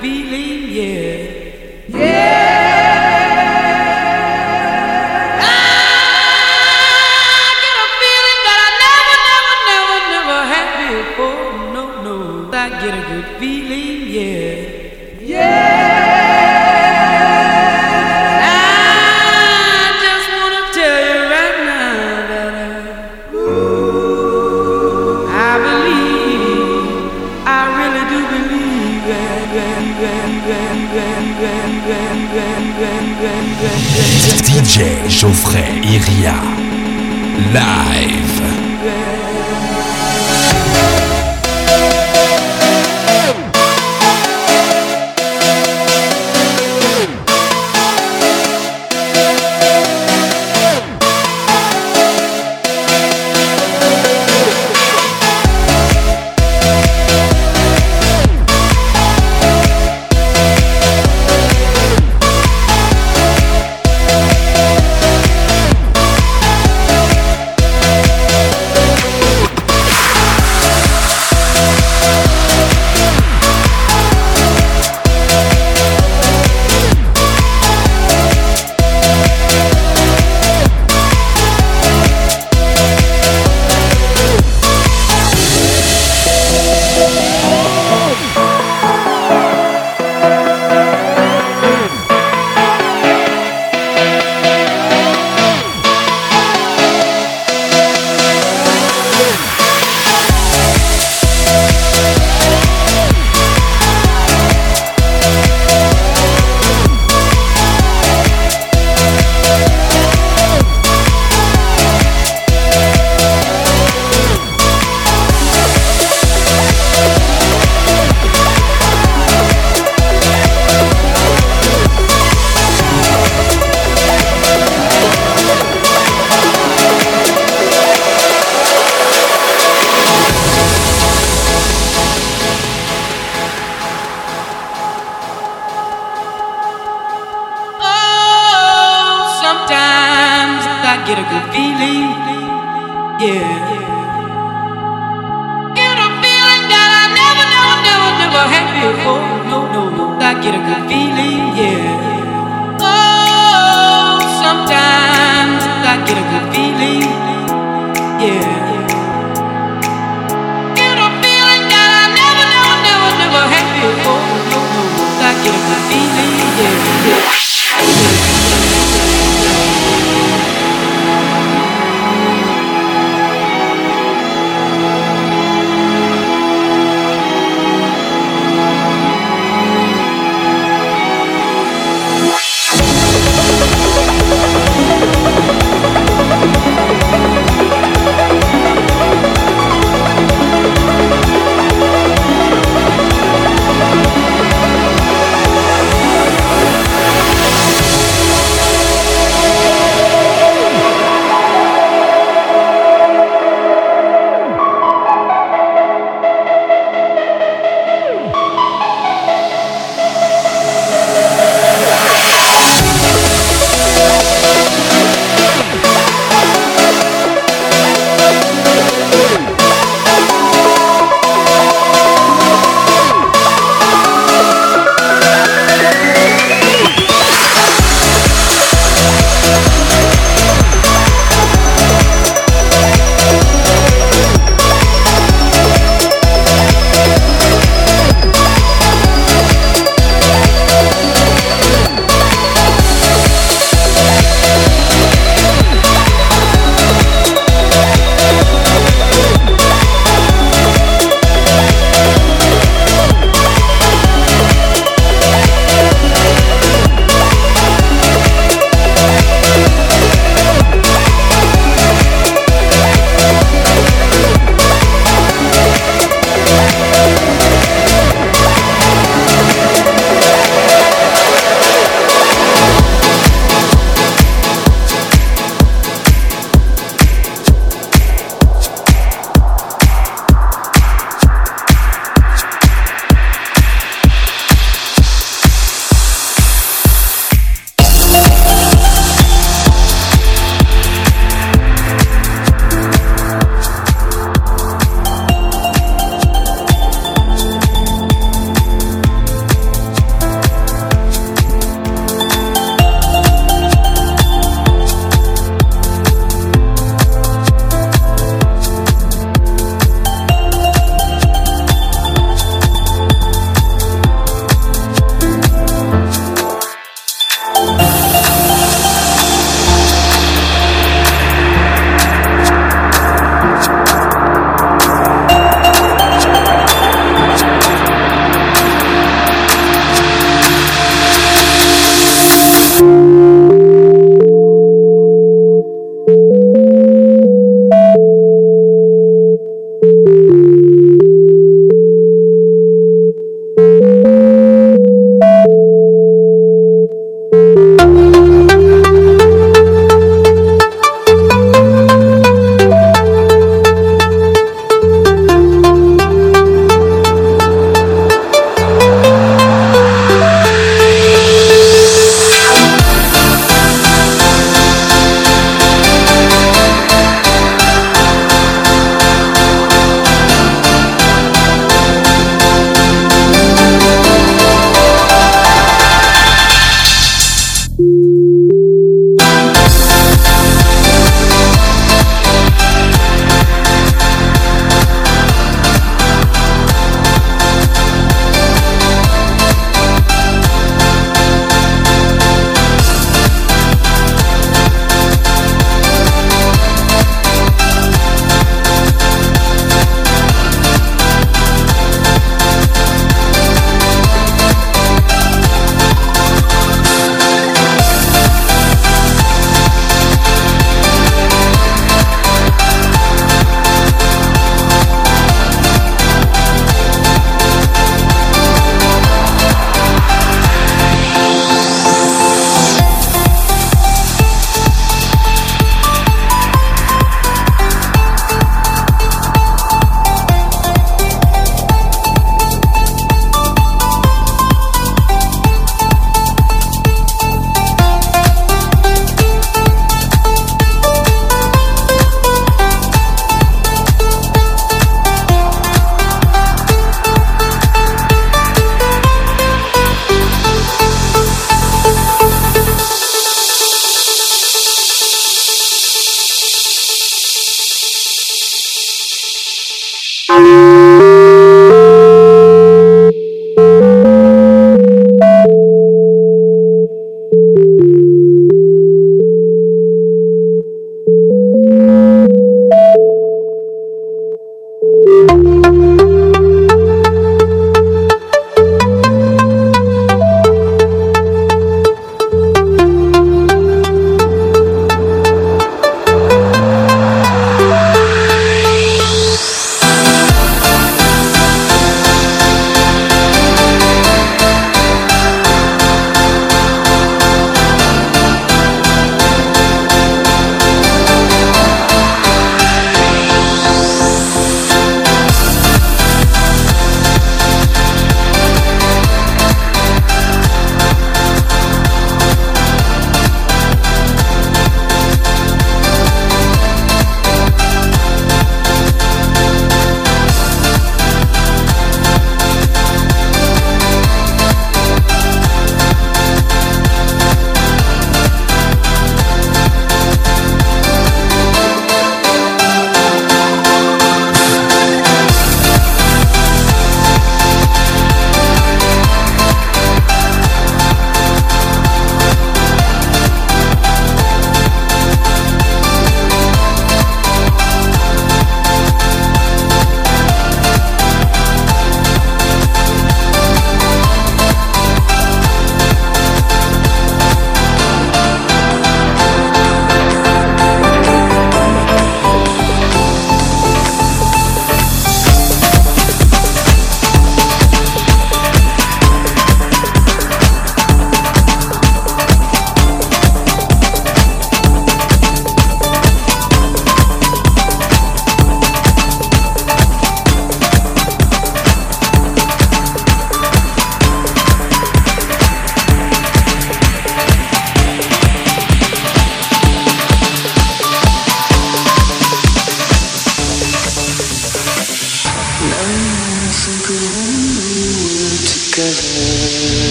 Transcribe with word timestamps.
feeling, 0.00 0.25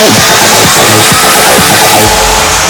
Thank 0.00 0.12
you. 2.62 2.67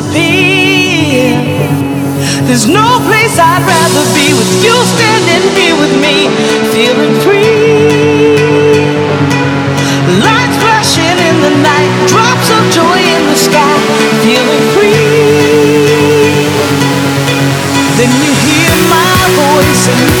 Disappear. 0.00 1.68
There's 2.46 2.66
no 2.66 2.98
place 3.06 3.38
I'd 3.38 3.62
rather 3.62 4.04
be 4.16 4.32
with 4.34 4.64
you 4.64 4.74
standing 4.96 5.44
here 5.54 5.76
with 5.76 5.94
me, 6.00 6.28
feeling 6.72 7.14
free. 7.20 8.34
Lights 10.18 10.56
flashing 10.58 11.18
in 11.28 11.36
the 11.40 11.54
night, 11.62 11.92
drops 12.08 12.50
of 12.50 12.62
joy 12.72 12.98
in 12.98 13.22
the 13.28 13.36
sky, 13.36 13.76
feeling 14.24 14.64
free. 14.74 15.70
Then 17.98 18.10
you 18.24 18.32
hear 18.48 18.72
my 18.88 19.12
voice 19.36 20.19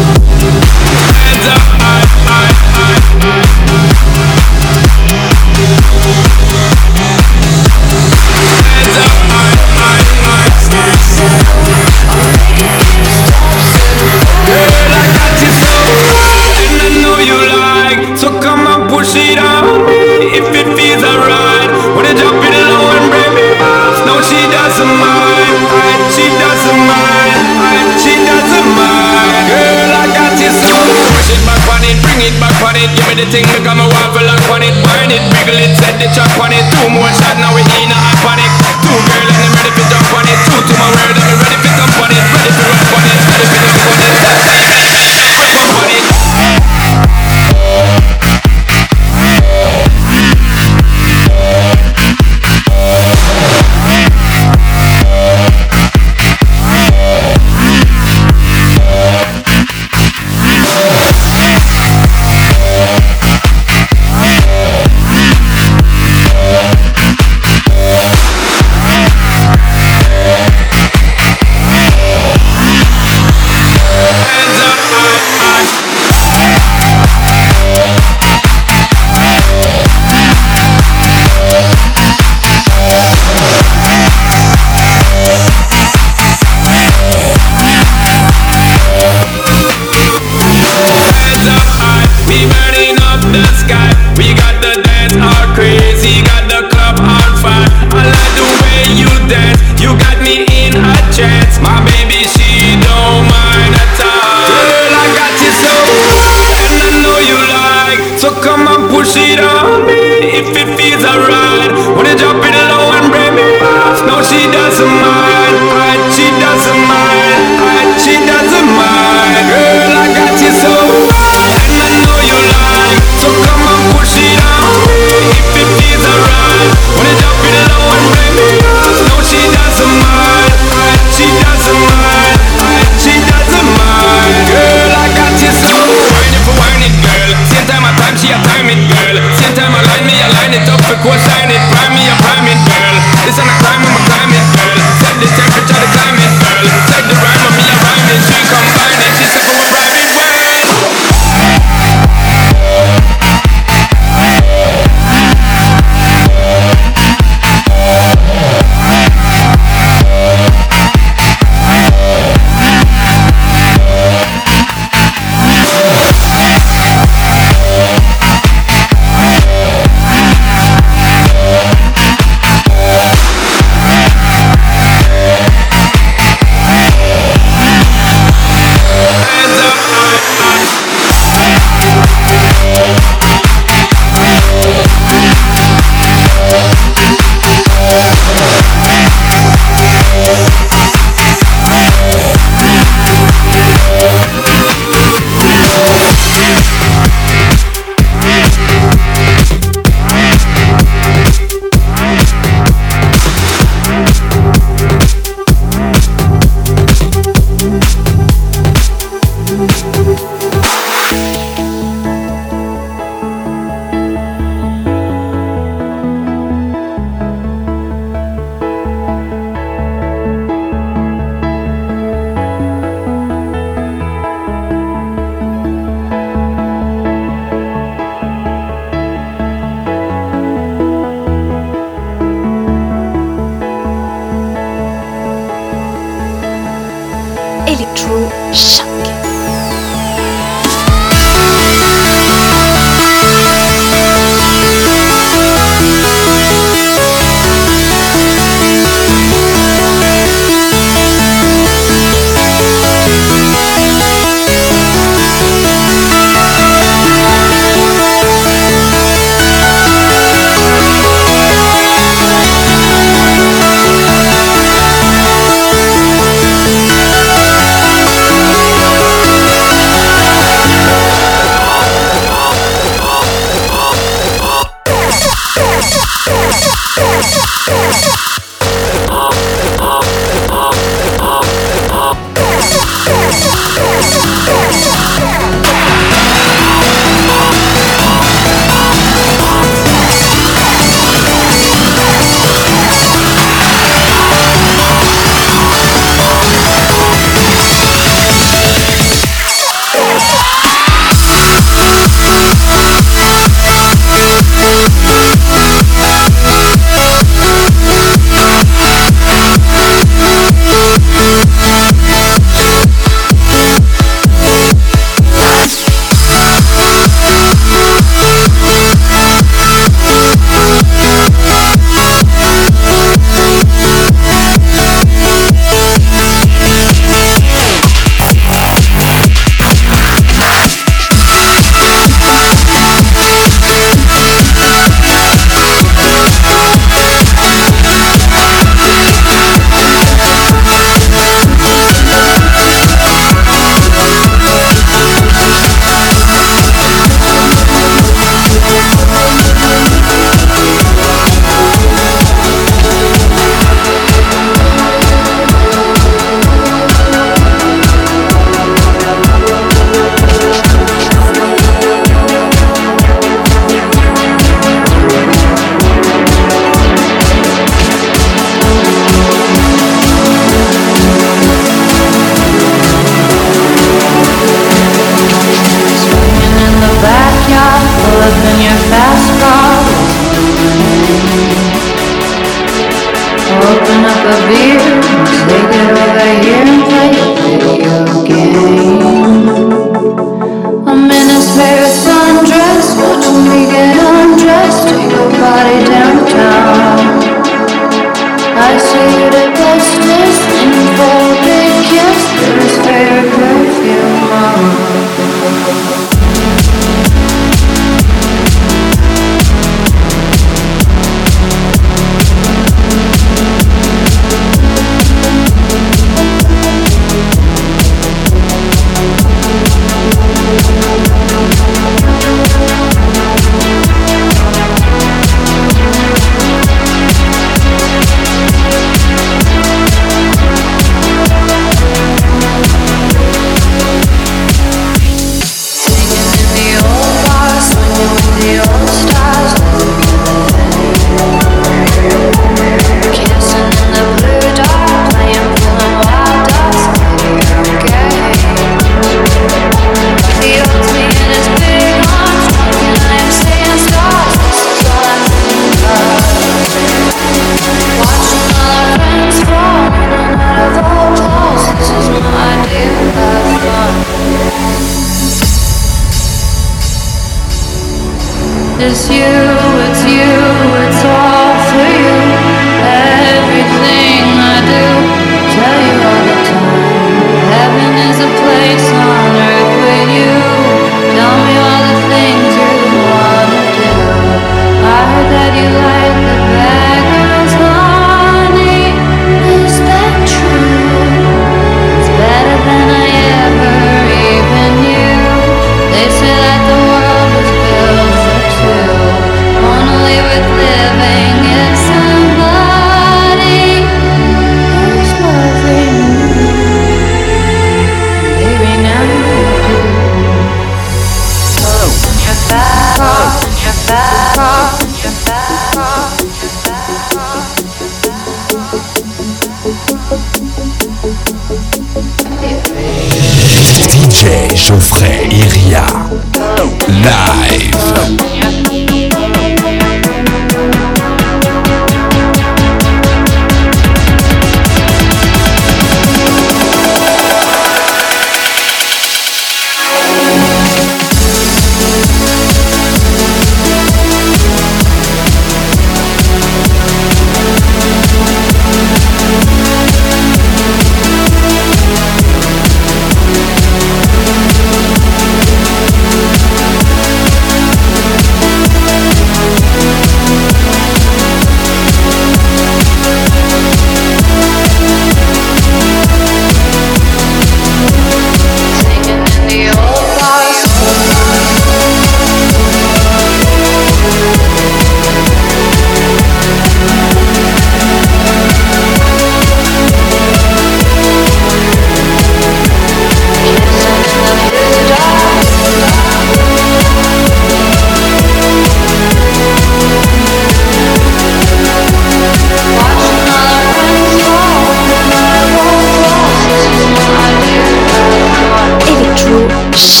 Shh. 599.73 600.00